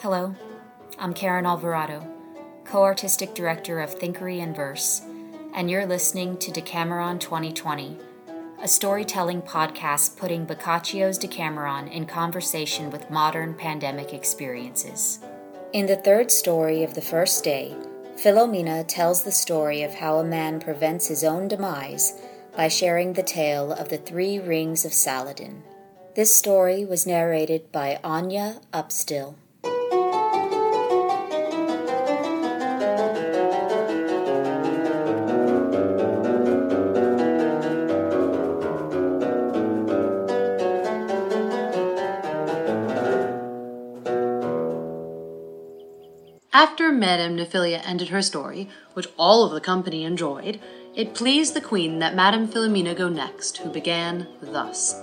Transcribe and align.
Hello, 0.00 0.34
I'm 0.98 1.14
Karen 1.14 1.46
Alvarado, 1.46 2.04
co 2.64 2.82
artistic 2.82 3.34
director 3.34 3.78
of 3.80 3.96
Thinkery 3.96 4.42
and 4.42 4.56
Verse, 4.56 5.02
and 5.54 5.70
you're 5.70 5.86
listening 5.86 6.38
to 6.38 6.50
Decameron 6.50 7.20
2020, 7.20 7.98
a 8.60 8.66
storytelling 8.66 9.42
podcast 9.42 10.16
putting 10.16 10.44
Boccaccio's 10.44 11.18
Decameron 11.18 11.86
in 11.86 12.06
conversation 12.06 12.90
with 12.90 13.10
modern 13.10 13.54
pandemic 13.54 14.12
experiences. 14.12 15.20
In 15.72 15.86
the 15.86 15.96
third 15.96 16.32
story 16.32 16.82
of 16.82 16.94
the 16.94 17.02
first 17.02 17.44
day, 17.44 17.76
Philomena 18.16 18.84
tells 18.88 19.22
the 19.22 19.30
story 19.30 19.82
of 19.82 19.94
how 19.94 20.18
a 20.18 20.24
man 20.24 20.58
prevents 20.58 21.06
his 21.06 21.22
own 21.22 21.46
demise 21.46 22.20
by 22.56 22.66
sharing 22.66 23.12
the 23.12 23.22
tale 23.22 23.72
of 23.72 23.88
the 23.88 23.98
three 23.98 24.40
rings 24.40 24.84
of 24.84 24.92
Saladin. 24.92 25.62
This 26.16 26.36
story 26.36 26.84
was 26.84 27.06
narrated 27.06 27.70
by 27.70 28.00
Anya 28.02 28.60
Upstill. 28.72 29.36
Madame 46.92 47.36
Nephilia 47.36 47.80
ended 47.84 48.08
her 48.08 48.22
story, 48.22 48.68
which 48.94 49.08
all 49.16 49.44
of 49.44 49.52
the 49.52 49.60
company 49.60 50.04
enjoyed, 50.04 50.60
it 50.94 51.14
pleased 51.14 51.54
the 51.54 51.60
queen 51.60 51.98
that 51.98 52.14
Madame 52.14 52.46
Philomena 52.46 52.94
go 52.94 53.08
next, 53.08 53.58
who 53.58 53.70
began 53.70 54.28
thus. 54.40 55.00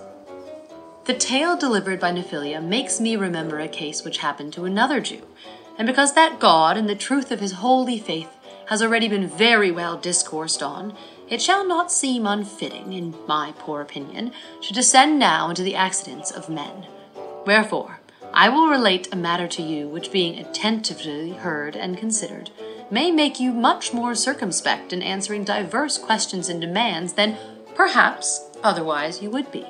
The 1.06 1.16
tale 1.16 1.58
delivered 1.58 2.00
by 2.00 2.12
Nephilia 2.12 2.62
makes 2.62 3.00
me 3.00 3.16
remember 3.16 3.60
a 3.60 3.68
case 3.68 4.04
which 4.04 4.20
happened 4.20 4.54
to 4.54 4.66
another 4.66 5.00
Jew, 5.00 5.24
and 5.78 5.88
because 5.88 6.14
that 6.14 6.40
God 6.40 6.78
and 6.78 6.88
the 6.88 6.96
truth 6.96 7.32
of 7.32 7.40
his 7.40 7.54
holy 7.54 7.98
faith 7.98 8.30
has 8.68 8.84
already 8.84 9.08
been 9.08 9.28
very 9.28 9.72
well 9.72 9.98
discoursed 9.98 10.62
on, 10.62 10.96
it 11.28 11.42
shall 11.42 11.68
not 11.68 11.92
seem 11.92 12.28
unfitting, 12.28 12.94
in 12.94 13.16
my 13.28 13.54
poor 13.58 13.82
opinion, 13.82 14.32
to 14.62 14.74
descend 14.74 15.18
now 15.18 15.50
into 15.50 15.64
the 15.64 15.76
accidents 15.76 16.30
of 16.30 16.50
men. 16.50 16.86
Wherefore, 17.46 17.99
I 18.34 18.50
will 18.50 18.68
relate 18.68 19.10
a 19.12 19.16
matter 19.16 19.48
to 19.48 19.62
you 19.62 19.88
which, 19.88 20.12
being 20.12 20.40
attentively 20.40 21.32
heard 21.32 21.76
and 21.76 21.98
considered, 21.98 22.52
may 22.92 23.12
make 23.12 23.40
you 23.40 23.52
much 23.52 23.94
more 23.94 24.16
circumspect 24.16 24.94
in 24.94 25.02
answering 25.02 25.44
diverse 25.44 25.98
questions 25.98 26.50
and 26.50 26.62
demands 26.62 27.14
than, 27.14 27.38
perhaps, 27.76 28.50
otherwise 28.64 29.22
you 29.22 29.30
would 29.30 29.52
be. 29.52 29.66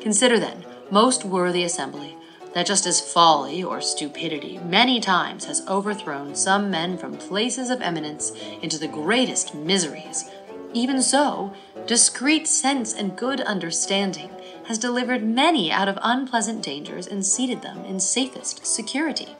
Consider 0.00 0.38
then, 0.38 0.64
most 0.90 1.24
worthy 1.24 1.64
assembly, 1.64 2.16
that 2.52 2.66
just 2.66 2.86
as 2.86 3.00
folly 3.00 3.62
or 3.62 3.80
stupidity 3.80 4.58
many 4.58 5.00
times 5.00 5.44
has 5.44 5.66
overthrown 5.68 6.34
some 6.34 6.70
men 6.70 6.98
from 6.98 7.16
places 7.16 7.70
of 7.70 7.80
eminence 7.80 8.32
into 8.62 8.78
the 8.78 8.88
greatest 8.88 9.54
miseries, 9.54 10.28
even 10.72 11.02
so, 11.02 11.52
discreet 11.86 12.46
sense 12.46 12.94
and 12.94 13.16
good 13.16 13.40
understanding 13.40 14.30
has 14.66 14.78
delivered 14.78 15.22
many 15.22 15.72
out 15.72 15.88
of 15.88 15.98
unpleasant 16.02 16.62
dangers 16.62 17.06
and 17.06 17.26
seated 17.26 17.62
them 17.62 17.84
in 17.84 17.98
safest 17.98 18.64
security. 18.64 19.36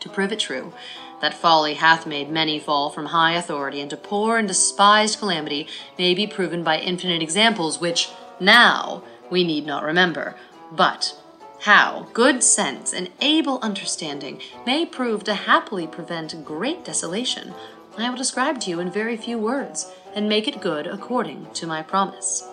To 0.00 0.08
prove 0.08 0.32
it 0.32 0.40
true, 0.40 0.72
that 1.20 1.34
folly 1.34 1.74
hath 1.74 2.06
made 2.06 2.28
many 2.28 2.58
fall 2.58 2.90
from 2.90 3.06
high 3.06 3.34
authority 3.34 3.80
into 3.80 3.96
poor 3.96 4.38
and 4.38 4.48
despised 4.48 5.20
calamity 5.20 5.68
may 5.96 6.14
be 6.14 6.26
proven 6.26 6.64
by 6.64 6.78
infinite 6.78 7.22
examples, 7.22 7.80
which 7.80 8.10
now 8.40 9.04
we 9.30 9.44
need 9.44 9.64
not 9.64 9.84
remember, 9.84 10.34
but 10.72 11.16
how 11.60 12.08
good 12.12 12.42
sense 12.42 12.92
and 12.92 13.08
able 13.20 13.60
understanding 13.62 14.40
may 14.66 14.84
prove 14.84 15.22
to 15.22 15.34
happily 15.34 15.86
prevent 15.86 16.44
great 16.44 16.84
desolation, 16.84 17.54
I 17.96 18.10
will 18.10 18.16
describe 18.16 18.58
to 18.60 18.70
you 18.70 18.80
in 18.80 18.90
very 18.90 19.16
few 19.16 19.38
words, 19.38 19.92
and 20.14 20.28
make 20.28 20.48
it 20.48 20.60
good 20.60 20.86
according 20.86 21.50
to 21.54 21.66
my 21.66 21.82
promise. 21.82 22.48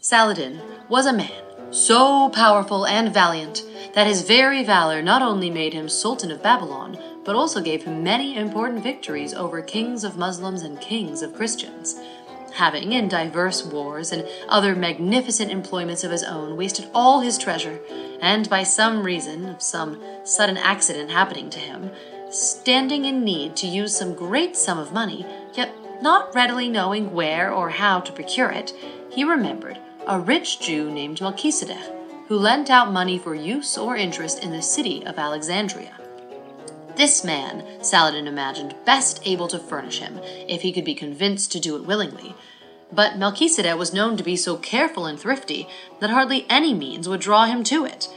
Saladin 0.00 0.60
was 0.88 1.06
a 1.06 1.12
man 1.12 1.42
so 1.70 2.28
powerful 2.30 2.86
and 2.86 3.12
valiant 3.12 3.64
that 3.94 4.06
his 4.06 4.22
very 4.22 4.62
valor 4.62 5.02
not 5.02 5.22
only 5.22 5.50
made 5.50 5.72
him 5.72 5.88
Sultan 5.88 6.30
of 6.30 6.42
Babylon, 6.42 6.98
but 7.24 7.34
also 7.34 7.60
gave 7.60 7.82
him 7.82 8.04
many 8.04 8.36
important 8.36 8.82
victories 8.82 9.34
over 9.34 9.60
kings 9.60 10.04
of 10.04 10.16
Muslims 10.16 10.62
and 10.62 10.80
kings 10.80 11.22
of 11.22 11.34
Christians. 11.34 11.98
Having, 12.54 12.92
in 12.92 13.08
diverse 13.08 13.64
wars 13.64 14.12
and 14.12 14.26
other 14.48 14.74
magnificent 14.74 15.50
employments 15.50 16.04
of 16.04 16.10
his 16.10 16.22
own, 16.22 16.56
wasted 16.56 16.88
all 16.94 17.20
his 17.20 17.36
treasure, 17.36 17.80
and 18.20 18.48
by 18.48 18.62
some 18.62 19.02
reason 19.02 19.46
of 19.46 19.60
some 19.60 20.00
sudden 20.24 20.56
accident 20.56 21.10
happening 21.10 21.50
to 21.50 21.58
him, 21.58 21.90
standing 22.30 23.04
in 23.04 23.24
need 23.24 23.56
to 23.56 23.66
use 23.66 23.96
some 23.96 24.14
great 24.14 24.56
sum 24.56 24.78
of 24.78 24.92
money, 24.92 25.24
yet 25.54 25.72
not 26.02 26.34
readily 26.34 26.68
knowing 26.68 27.12
where 27.12 27.52
or 27.52 27.70
how 27.70 28.00
to 28.00 28.12
procure 28.12 28.50
it, 28.50 28.72
he 29.10 29.24
remembered 29.24 29.78
a 30.06 30.20
rich 30.20 30.60
Jew 30.60 30.90
named 30.90 31.20
Melchizedek, 31.20 31.92
who 32.28 32.36
lent 32.36 32.70
out 32.70 32.92
money 32.92 33.18
for 33.18 33.34
use 33.34 33.78
or 33.78 33.96
interest 33.96 34.42
in 34.42 34.50
the 34.50 34.62
city 34.62 35.04
of 35.06 35.18
Alexandria. 35.18 35.98
This 36.96 37.24
man, 37.24 37.64
Saladin 37.82 38.26
imagined, 38.26 38.74
best 38.84 39.20
able 39.26 39.48
to 39.48 39.58
furnish 39.58 39.98
him, 39.98 40.18
if 40.48 40.62
he 40.62 40.72
could 40.72 40.84
be 40.84 40.94
convinced 40.94 41.52
to 41.52 41.60
do 41.60 41.76
it 41.76 41.84
willingly. 41.84 42.34
But 42.92 43.18
Melchizedek 43.18 43.76
was 43.76 43.92
known 43.92 44.16
to 44.16 44.22
be 44.22 44.36
so 44.36 44.56
careful 44.56 45.06
and 45.06 45.18
thrifty 45.18 45.68
that 46.00 46.10
hardly 46.10 46.46
any 46.48 46.72
means 46.72 47.08
would 47.08 47.20
draw 47.20 47.44
him 47.44 47.64
to 47.64 47.84
it. 47.84 48.08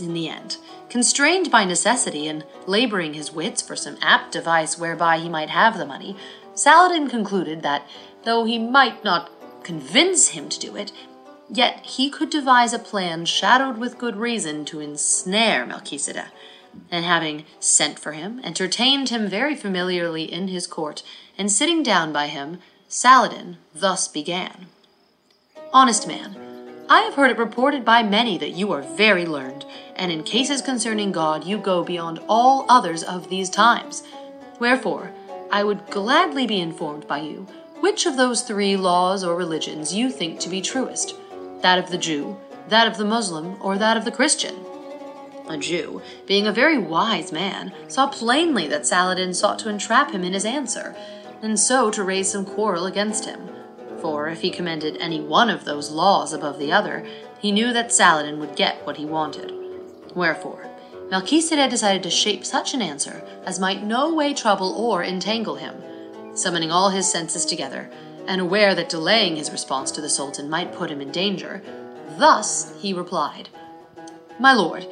In 0.00 0.14
the 0.14 0.28
end, 0.28 0.56
constrained 0.88 1.50
by 1.50 1.64
necessity 1.64 2.26
and 2.28 2.44
laboring 2.66 3.14
his 3.14 3.32
wits 3.32 3.62
for 3.62 3.76
some 3.76 3.96
apt 4.00 4.32
device 4.32 4.78
whereby 4.78 5.18
he 5.18 5.28
might 5.28 5.50
have 5.50 5.76
the 5.76 5.86
money, 5.86 6.16
Saladin 6.54 7.08
concluded 7.08 7.62
that, 7.62 7.86
though 8.24 8.44
he 8.44 8.58
might 8.58 9.04
not 9.04 9.30
convince 9.62 10.28
him 10.28 10.48
to 10.48 10.58
do 10.58 10.76
it, 10.76 10.92
yet 11.50 11.84
he 11.84 12.08
could 12.10 12.30
devise 12.30 12.72
a 12.72 12.78
plan 12.78 13.24
shadowed 13.24 13.78
with 13.78 13.98
good 13.98 14.16
reason 14.16 14.64
to 14.64 14.80
ensnare 14.80 15.66
Melchizedek. 15.66 16.26
And 16.90 17.04
having 17.04 17.44
sent 17.58 17.98
for 17.98 18.12
him, 18.12 18.40
entertained 18.44 19.08
him 19.08 19.28
very 19.28 19.56
familiarly 19.56 20.30
in 20.30 20.48
his 20.48 20.66
court, 20.66 21.02
and 21.38 21.50
sitting 21.50 21.82
down 21.82 22.12
by 22.12 22.26
him, 22.26 22.58
Saladin 22.88 23.56
thus 23.74 24.08
began 24.08 24.66
Honest 25.72 26.06
man, 26.06 26.55
I 26.88 27.00
have 27.00 27.14
heard 27.14 27.32
it 27.32 27.38
reported 27.38 27.84
by 27.84 28.04
many 28.04 28.38
that 28.38 28.52
you 28.52 28.70
are 28.70 28.82
very 28.82 29.26
learned, 29.26 29.64
and 29.96 30.12
in 30.12 30.22
cases 30.22 30.62
concerning 30.62 31.10
God 31.10 31.44
you 31.44 31.58
go 31.58 31.82
beyond 31.82 32.20
all 32.28 32.64
others 32.68 33.02
of 33.02 33.28
these 33.28 33.50
times. 33.50 34.04
Wherefore, 34.60 35.10
I 35.50 35.64
would 35.64 35.86
gladly 35.88 36.46
be 36.46 36.60
informed 36.60 37.08
by 37.08 37.18
you 37.18 37.48
which 37.80 38.06
of 38.06 38.16
those 38.16 38.42
three 38.42 38.76
laws 38.76 39.24
or 39.24 39.34
religions 39.34 39.92
you 39.92 40.10
think 40.10 40.38
to 40.40 40.48
be 40.48 40.60
truest 40.60 41.14
that 41.62 41.78
of 41.78 41.90
the 41.90 41.98
Jew, 41.98 42.36
that 42.68 42.86
of 42.86 42.98
the 42.98 43.04
Muslim, 43.04 43.56
or 43.60 43.76
that 43.78 43.96
of 43.96 44.04
the 44.04 44.12
Christian. 44.12 44.54
A 45.48 45.58
Jew, 45.58 46.02
being 46.26 46.46
a 46.46 46.52
very 46.52 46.78
wise 46.78 47.32
man, 47.32 47.72
saw 47.88 48.06
plainly 48.06 48.68
that 48.68 48.86
Saladin 48.86 49.34
sought 49.34 49.58
to 49.60 49.68
entrap 49.68 50.12
him 50.12 50.22
in 50.22 50.34
his 50.34 50.44
answer, 50.44 50.94
and 51.42 51.58
so 51.58 51.90
to 51.90 52.04
raise 52.04 52.30
some 52.30 52.44
quarrel 52.44 52.86
against 52.86 53.24
him. 53.24 53.55
For 54.00 54.28
if 54.28 54.42
he 54.42 54.50
commended 54.50 54.96
any 54.98 55.20
one 55.20 55.50
of 55.50 55.64
those 55.64 55.90
laws 55.90 56.32
above 56.32 56.58
the 56.58 56.72
other, 56.72 57.06
he 57.38 57.52
knew 57.52 57.72
that 57.72 57.92
Saladin 57.92 58.38
would 58.38 58.56
get 58.56 58.86
what 58.86 58.96
he 58.96 59.04
wanted. 59.04 59.52
Wherefore, 60.14 60.66
Melchizedek 61.10 61.70
decided 61.70 62.02
to 62.02 62.10
shape 62.10 62.44
such 62.44 62.74
an 62.74 62.82
answer 62.82 63.22
as 63.44 63.60
might 63.60 63.84
no 63.84 64.12
way 64.12 64.34
trouble 64.34 64.74
or 64.76 65.04
entangle 65.04 65.56
him. 65.56 65.74
Summoning 66.34 66.72
all 66.72 66.90
his 66.90 67.10
senses 67.10 67.44
together, 67.44 67.90
and 68.26 68.40
aware 68.40 68.74
that 68.74 68.88
delaying 68.88 69.36
his 69.36 69.52
response 69.52 69.90
to 69.92 70.00
the 70.00 70.08
Sultan 70.08 70.50
might 70.50 70.74
put 70.74 70.90
him 70.90 71.00
in 71.00 71.12
danger, 71.12 71.62
thus 72.18 72.74
he 72.80 72.92
replied 72.92 73.48
My 74.40 74.52
lord, 74.52 74.86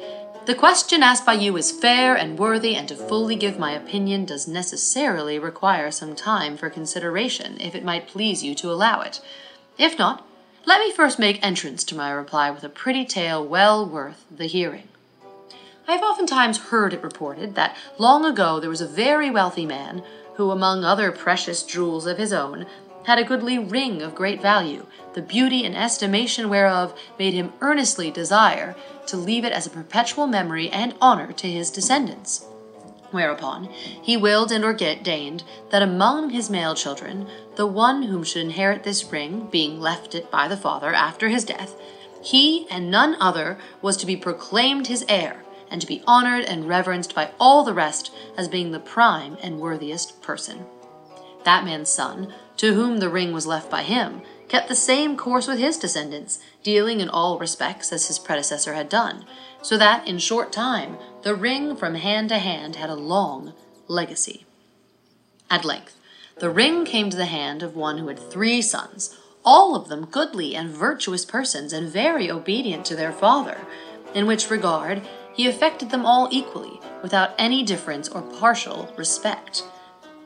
the 0.45 0.55
question 0.55 1.01
asked 1.01 1.25
by 1.25 1.33
you 1.33 1.55
is 1.57 1.71
fair 1.71 2.15
and 2.15 2.37
worthy, 2.37 2.75
and 2.75 2.87
to 2.87 2.95
fully 2.95 3.35
give 3.35 3.57
my 3.57 3.71
opinion 3.71 4.25
does 4.25 4.47
necessarily 4.47 5.39
require 5.39 5.89
some 5.91 6.15
time 6.15 6.57
for 6.57 6.69
consideration, 6.69 7.59
if 7.59 7.73
it 7.73 7.83
might 7.83 8.07
please 8.07 8.43
you 8.43 8.53
to 8.55 8.71
allow 8.71 9.01
it. 9.01 9.21
If 9.77 9.97
not, 9.97 10.27
let 10.65 10.79
me 10.79 10.91
first 10.91 11.19
make 11.19 11.43
entrance 11.43 11.83
to 11.85 11.95
my 11.95 12.09
reply 12.11 12.51
with 12.51 12.63
a 12.63 12.69
pretty 12.69 13.05
tale 13.05 13.45
well 13.45 13.85
worth 13.87 14.25
the 14.29 14.47
hearing. 14.47 14.87
I 15.87 15.93
have 15.93 16.03
oftentimes 16.03 16.57
heard 16.57 16.93
it 16.93 17.03
reported 17.03 17.55
that 17.55 17.77
long 17.99 18.25
ago 18.25 18.59
there 18.59 18.69
was 18.69 18.81
a 18.81 18.87
very 18.87 19.29
wealthy 19.29 19.65
man 19.65 20.03
who, 20.35 20.51
among 20.51 20.83
other 20.83 21.11
precious 21.11 21.63
jewels 21.63 22.05
of 22.05 22.17
his 22.17 22.33
own, 22.33 22.65
had 23.05 23.19
a 23.19 23.23
goodly 23.23 23.57
ring 23.57 24.01
of 24.01 24.15
great 24.15 24.41
value, 24.41 24.85
the 25.13 25.21
beauty 25.21 25.63
and 25.63 25.75
estimation 25.75 26.49
whereof 26.49 26.97
made 27.17 27.33
him 27.33 27.53
earnestly 27.61 28.11
desire 28.11 28.75
to 29.07 29.17
leave 29.17 29.45
it 29.45 29.53
as 29.53 29.65
a 29.65 29.69
perpetual 29.69 30.27
memory 30.27 30.69
and 30.69 30.93
honor 30.99 31.31
to 31.31 31.49
his 31.49 31.69
descendants. 31.69 32.45
Whereupon 33.11 33.65
he 34.01 34.17
willed 34.17 34.51
and 34.51 34.65
ordained 34.65 35.43
that 35.69 35.81
among 35.81 36.31
his 36.31 36.49
male 36.49 36.75
children, 36.75 37.27
the 37.55 37.67
one 37.67 38.03
whom 38.03 38.23
should 38.23 38.41
inherit 38.41 38.83
this 38.83 39.05
ring, 39.05 39.47
being 39.51 39.79
left 39.79 40.15
it 40.15 40.29
by 40.29 40.47
the 40.47 40.57
father 40.57 40.93
after 40.93 41.29
his 41.29 41.45
death, 41.45 41.75
he 42.21 42.67
and 42.69 42.89
none 42.89 43.15
other 43.21 43.57
was 43.81 43.95
to 43.97 44.05
be 44.05 44.17
proclaimed 44.17 44.87
his 44.87 45.05
heir, 45.07 45.43
and 45.69 45.79
to 45.79 45.87
be 45.87 46.03
honored 46.07 46.43
and 46.45 46.67
reverenced 46.67 47.13
by 47.13 47.31
all 47.39 47.63
the 47.63 47.73
rest 47.73 48.13
as 48.35 48.47
being 48.47 48.71
the 48.71 48.79
prime 48.79 49.37
and 49.41 49.59
worthiest 49.59 50.21
person. 50.21 50.65
That 51.43 51.63
man's 51.63 51.89
son, 51.89 52.33
to 52.57 52.73
whom 52.73 52.97
the 52.97 53.09
ring 53.09 53.33
was 53.33 53.47
left 53.47 53.69
by 53.69 53.83
him, 53.83 54.21
kept 54.47 54.67
the 54.67 54.75
same 54.75 55.17
course 55.17 55.47
with 55.47 55.59
his 55.59 55.77
descendants, 55.77 56.39
dealing 56.63 56.99
in 56.99 57.09
all 57.09 57.39
respects 57.39 57.91
as 57.91 58.07
his 58.07 58.19
predecessor 58.19 58.73
had 58.73 58.89
done, 58.89 59.25
so 59.61 59.77
that 59.77 60.07
in 60.07 60.17
short 60.19 60.51
time 60.51 60.97
the 61.23 61.35
ring 61.35 61.75
from 61.75 61.95
hand 61.95 62.29
to 62.29 62.37
hand 62.37 62.75
had 62.75 62.89
a 62.89 62.95
long 62.95 63.53
legacy. 63.87 64.45
At 65.49 65.65
length, 65.65 65.97
the 66.39 66.49
ring 66.49 66.85
came 66.85 67.09
to 67.09 67.17
the 67.17 67.25
hand 67.25 67.63
of 67.63 67.75
one 67.75 67.97
who 67.97 68.07
had 68.07 68.19
three 68.19 68.61
sons, 68.61 69.17
all 69.43 69.75
of 69.75 69.87
them 69.87 70.05
goodly 70.05 70.55
and 70.55 70.69
virtuous 70.69 71.23
persons, 71.23 71.71
and 71.71 71.87
very 71.87 72.29
obedient 72.29 72.85
to 72.85 72.95
their 72.95 73.11
father, 73.11 73.57
in 74.13 74.25
which 74.25 74.49
regard 74.49 75.01
he 75.33 75.47
affected 75.47 75.91
them 75.91 76.05
all 76.05 76.27
equally, 76.31 76.79
without 77.01 77.35
any 77.37 77.63
difference 77.63 78.09
or 78.09 78.21
partial 78.21 78.91
respect. 78.97 79.63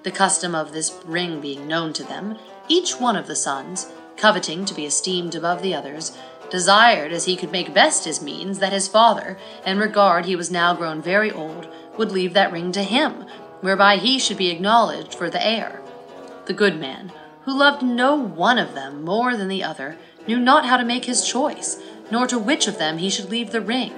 The 0.04 0.12
custom 0.12 0.56
of 0.56 0.72
this 0.72 0.98
ring 1.06 1.42
being 1.42 1.68
known 1.68 1.92
to 1.94 2.04
them, 2.04 2.38
each 2.70 3.00
one 3.00 3.18
of 3.18 3.28
the 3.28 3.36
sons, 3.36 3.92
coveting 4.16 4.64
to 4.66 4.74
be 4.74 4.86
esteemed 4.86 5.36
above 5.36 5.62
the 5.62 5.76
others, 5.76 6.18
desired 6.50 7.12
as 7.12 7.26
he 7.26 7.36
could 7.36 7.52
make 7.52 7.74
best 7.74 8.06
his 8.06 8.22
means 8.22 8.60
that 8.60 8.74
his 8.74 8.88
father, 8.88 9.38
in 9.66 9.78
regard 9.78 10.26
he 10.26 10.36
was 10.36 10.50
now 10.50 10.74
grown 10.74 11.02
very 11.02 11.32
old, 11.32 11.68
would 11.98 12.12
leave 12.12 12.34
that 12.34 12.52
ring 12.52 12.72
to 12.72 12.84
him, 12.84 13.26
whereby 13.62 13.98
he 13.98 14.18
should 14.18 14.38
be 14.38 14.50
acknowledged 14.50 15.14
for 15.14 15.30
the 15.30 15.46
heir. 15.46 15.82
The 16.46 16.54
good 16.54 16.80
man, 16.80 17.12
who 17.44 17.58
loved 17.58 17.84
no 17.84 18.16
one 18.16 18.58
of 18.58 18.74
them 18.74 19.04
more 19.04 19.36
than 19.36 19.50
the 19.50 19.64
other, 19.64 19.98
knew 20.28 20.40
not 20.40 20.66
how 20.66 20.78
to 20.78 20.86
make 20.86 21.06
his 21.06 21.28
choice, 21.28 21.82
nor 22.10 22.26
to 22.28 22.40
which 22.40 22.68
of 22.68 22.78
them 22.78 23.00
he 23.00 23.10
should 23.10 23.30
leave 23.30 23.52
the 23.52 23.62
ring. 23.62 23.94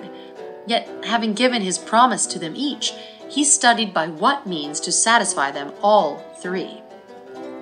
Yet, 0.65 0.89
having 1.06 1.33
given 1.33 1.62
his 1.62 1.77
promise 1.77 2.25
to 2.27 2.39
them 2.39 2.53
each, 2.56 2.94
he 3.31 3.45
studied 3.45 3.94
by 3.94 4.07
what 4.07 4.45
means 4.45 4.81
to 4.81 4.92
satisfy 4.92 5.51
them 5.51 5.72
all 5.81 6.18
three. 6.42 6.81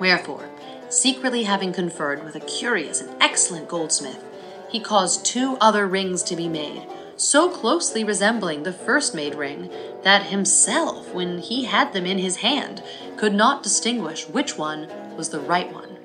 Wherefore, 0.00 0.50
secretly 0.88 1.44
having 1.44 1.72
conferred 1.72 2.24
with 2.24 2.34
a 2.34 2.40
curious 2.40 3.00
and 3.00 3.22
excellent 3.22 3.68
goldsmith, 3.68 4.24
he 4.68 4.80
caused 4.80 5.24
two 5.24 5.56
other 5.60 5.86
rings 5.86 6.24
to 6.24 6.34
be 6.34 6.48
made, 6.48 6.86
so 7.16 7.48
closely 7.48 8.02
resembling 8.02 8.64
the 8.64 8.72
first 8.72 9.14
made 9.14 9.36
ring 9.36 9.70
that 10.02 10.26
himself, 10.26 11.14
when 11.14 11.38
he 11.38 11.64
had 11.64 11.92
them 11.92 12.04
in 12.04 12.18
his 12.18 12.36
hand, 12.36 12.82
could 13.16 13.34
not 13.34 13.62
distinguish 13.62 14.28
which 14.28 14.58
one 14.58 14.88
was 15.16 15.28
the 15.28 15.40
right 15.40 15.72
one. 15.72 15.98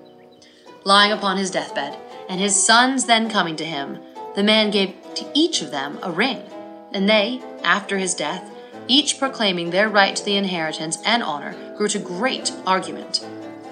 Lying 0.83 1.11
upon 1.11 1.37
his 1.37 1.49
deathbed, 1.49 1.97
and 2.29 2.39
his 2.39 2.61
sons 2.61 3.05
then 3.05 3.31
coming 3.31 3.55
to 3.55 3.65
him, 3.65 3.99
the 4.35 4.43
man 4.43 4.69
gave 4.69 4.93
to 5.15 5.25
each 5.33 5.63
of 5.63 5.71
them 5.71 5.97
a 6.03 6.11
ring, 6.11 6.43
and 6.91 7.09
they, 7.09 7.41
after 7.63 7.97
his 7.97 8.13
death, 8.13 8.51
each 8.87 9.19
proclaiming 9.19 9.69
their 9.69 9.89
right 9.89 10.15
to 10.15 10.23
the 10.23 10.35
inheritance 10.35 10.97
and 11.05 11.23
honor, 11.23 11.55
grew 11.75 11.87
to 11.89 11.99
great 11.99 12.51
argument. 12.65 13.25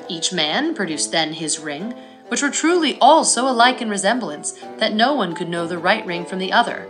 Each 0.09 0.33
man 0.33 0.73
produced 0.73 1.11
then 1.11 1.33
his 1.33 1.59
ring, 1.59 1.93
which 2.27 2.41
were 2.41 2.49
truly 2.49 2.97
all 2.99 3.23
so 3.23 3.47
alike 3.47 3.81
in 3.81 3.89
resemblance 3.89 4.53
that 4.77 4.93
no 4.93 5.13
one 5.13 5.35
could 5.35 5.49
know 5.49 5.67
the 5.67 5.77
right 5.77 6.05
ring 6.05 6.25
from 6.25 6.39
the 6.39 6.51
other, 6.51 6.87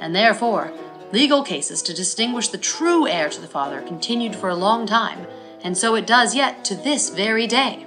and 0.00 0.14
therefore 0.14 0.72
legal 1.12 1.42
cases 1.42 1.82
to 1.82 1.94
distinguish 1.94 2.48
the 2.48 2.58
true 2.58 3.06
heir 3.06 3.28
to 3.28 3.40
the 3.40 3.46
father 3.46 3.82
continued 3.82 4.34
for 4.34 4.48
a 4.48 4.54
long 4.54 4.86
time, 4.86 5.26
and 5.62 5.76
so 5.76 5.94
it 5.94 6.06
does 6.06 6.34
yet 6.34 6.64
to 6.64 6.74
this 6.74 7.10
very 7.10 7.46
day 7.46 7.86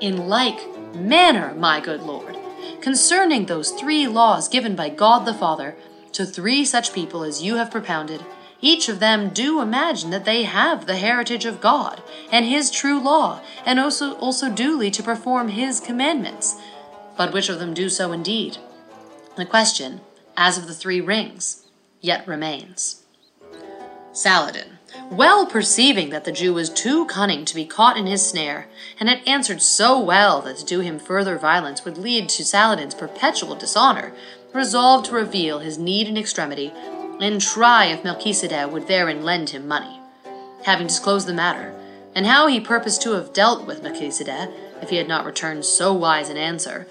in 0.00 0.28
like 0.28 0.60
manner, 0.94 1.54
my 1.54 1.80
good 1.80 2.02
Lord, 2.02 2.36
concerning 2.80 3.46
those 3.46 3.70
three 3.70 4.06
laws 4.06 4.48
given 4.48 4.76
by 4.76 4.88
God 4.88 5.24
the 5.24 5.34
Father 5.34 5.76
to 6.12 6.26
three 6.26 6.64
such 6.64 6.92
people 6.92 7.22
as 7.24 7.42
you 7.42 7.56
have 7.56 7.70
propounded, 7.70 8.24
each 8.64 8.88
of 8.88 8.98
them 8.98 9.28
do 9.28 9.60
imagine 9.60 10.10
that 10.10 10.24
they 10.24 10.44
have 10.44 10.86
the 10.86 10.96
heritage 10.96 11.44
of 11.44 11.60
God 11.60 12.02
and 12.32 12.46
his 12.46 12.70
true 12.70 12.98
law, 12.98 13.40
and 13.66 13.78
also, 13.78 14.14
also 14.14 14.50
duly 14.50 14.90
to 14.90 15.02
perform 15.02 15.48
his 15.48 15.80
commandments. 15.80 16.56
But 17.16 17.32
which 17.32 17.48
of 17.48 17.58
them 17.58 17.74
do 17.74 17.88
so 17.88 18.12
indeed? 18.12 18.56
The 19.36 19.44
question, 19.44 20.00
as 20.36 20.56
of 20.56 20.66
the 20.66 20.74
three 20.74 21.00
rings, 21.00 21.66
yet 22.00 22.26
remains. 22.26 23.04
Saladin 24.12 24.78
well 25.10 25.46
perceiving 25.46 26.10
that 26.10 26.24
the 26.24 26.32
Jew 26.32 26.54
was 26.54 26.70
too 26.70 27.04
cunning 27.06 27.44
to 27.44 27.54
be 27.54 27.64
caught 27.64 27.96
in 27.96 28.06
his 28.06 28.26
snare, 28.26 28.68
and 28.98 29.08
had 29.08 29.26
answered 29.26 29.60
so 29.60 29.98
well 29.98 30.40
that 30.42 30.58
to 30.58 30.64
do 30.64 30.80
him 30.80 30.98
further 30.98 31.36
violence 31.36 31.84
would 31.84 31.98
lead 31.98 32.28
to 32.30 32.44
Saladin's 32.44 32.94
perpetual 32.94 33.54
dishonor, 33.54 34.12
resolved 34.52 35.06
to 35.06 35.14
reveal 35.14 35.58
his 35.58 35.78
need 35.78 36.06
and 36.08 36.16
extremity, 36.16 36.72
and 37.20 37.40
try 37.40 37.86
if 37.86 38.04
Melchizedek 38.04 38.70
would 38.70 38.86
therein 38.86 39.24
lend 39.24 39.50
him 39.50 39.68
money. 39.68 40.00
Having 40.64 40.88
disclosed 40.88 41.26
the 41.26 41.34
matter, 41.34 41.74
and 42.14 42.26
how 42.26 42.46
he 42.46 42.60
purposed 42.60 43.02
to 43.02 43.12
have 43.12 43.32
dealt 43.32 43.66
with 43.66 43.82
Melchizedek, 43.82 44.50
if 44.80 44.90
he 44.90 44.96
had 44.96 45.08
not 45.08 45.24
returned 45.24 45.64
so 45.64 45.92
wise 45.92 46.28
an 46.28 46.36
answer, 46.36 46.86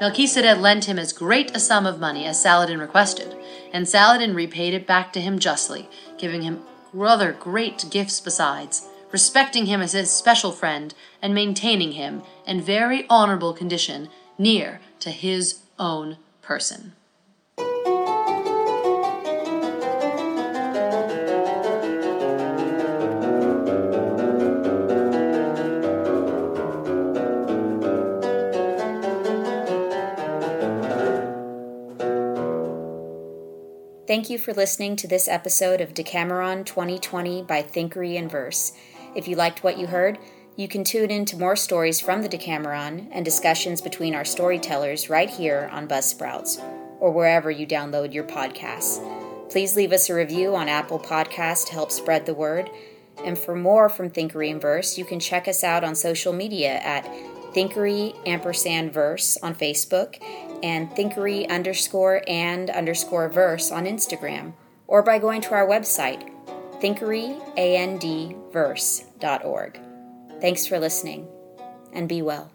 Melchizedek 0.00 0.58
lent 0.58 0.84
him 0.84 0.98
as 0.98 1.12
great 1.12 1.56
a 1.56 1.60
sum 1.60 1.86
of 1.86 2.00
money 2.00 2.26
as 2.26 2.40
Saladin 2.40 2.80
requested, 2.80 3.34
and 3.72 3.88
Saladin 3.88 4.34
repaid 4.34 4.74
it 4.74 4.86
back 4.86 5.12
to 5.12 5.20
him 5.20 5.38
justly, 5.38 5.88
giving 6.18 6.42
him 6.42 6.62
other 6.98 7.32
great 7.32 7.86
gifts 7.90 8.20
besides, 8.20 8.88
respecting 9.12 9.66
him 9.66 9.80
as 9.80 9.92
his 9.92 10.10
special 10.10 10.52
friend, 10.52 10.94
and 11.22 11.34
maintaining 11.34 11.92
him 11.92 12.22
in 12.46 12.60
very 12.60 13.06
honorable 13.08 13.52
condition 13.52 14.08
near 14.38 14.80
to 15.00 15.10
his 15.10 15.60
own 15.78 16.18
person. 16.42 16.92
Thank 34.16 34.30
you 34.30 34.38
for 34.38 34.54
listening 34.54 34.96
to 34.96 35.06
this 35.06 35.28
episode 35.28 35.82
of 35.82 35.92
Decameron 35.92 36.64
2020 36.64 37.42
by 37.42 37.62
Thinkery 37.62 38.18
and 38.18 38.30
Verse. 38.30 38.72
If 39.14 39.28
you 39.28 39.36
liked 39.36 39.62
what 39.62 39.76
you 39.76 39.88
heard, 39.88 40.18
you 40.56 40.68
can 40.68 40.84
tune 40.84 41.10
in 41.10 41.26
to 41.26 41.36
more 41.36 41.54
stories 41.54 42.00
from 42.00 42.22
the 42.22 42.28
Decameron 42.28 43.08
and 43.12 43.26
discussions 43.26 43.82
between 43.82 44.14
our 44.14 44.24
storytellers 44.24 45.10
right 45.10 45.28
here 45.28 45.68
on 45.70 45.86
Buzzsprouts 45.86 46.58
or 46.98 47.12
wherever 47.12 47.50
you 47.50 47.66
download 47.66 48.14
your 48.14 48.24
podcasts. 48.24 49.02
Please 49.50 49.76
leave 49.76 49.92
us 49.92 50.08
a 50.08 50.14
review 50.14 50.56
on 50.56 50.70
Apple 50.70 50.98
Podcasts 50.98 51.66
to 51.66 51.72
help 51.74 51.92
spread 51.92 52.24
the 52.24 52.32
word. 52.32 52.70
And 53.22 53.36
for 53.36 53.54
more 53.54 53.90
from 53.90 54.08
Thinkery 54.08 54.50
and 54.50 54.62
Verse, 54.62 54.96
you 54.96 55.04
can 55.04 55.20
check 55.20 55.46
us 55.46 55.62
out 55.62 55.84
on 55.84 55.94
social 55.94 56.32
media 56.32 56.76
at 56.76 57.04
Thinkery 57.56 58.14
ampersand 58.28 58.92
verse 58.92 59.38
on 59.42 59.54
Facebook 59.54 60.22
and 60.62 60.90
Thinkery 60.90 61.48
underscore 61.48 62.22
and 62.28 62.68
underscore 62.68 63.30
verse 63.30 63.72
on 63.72 63.86
Instagram, 63.86 64.52
or 64.86 65.02
by 65.02 65.18
going 65.18 65.40
to 65.40 65.54
our 65.54 65.66
website, 65.66 66.30
thinkeryandverse.org. 66.82 69.80
Thanks 70.38 70.66
for 70.66 70.78
listening, 70.78 71.26
and 71.94 72.06
be 72.06 72.20
well. 72.20 72.52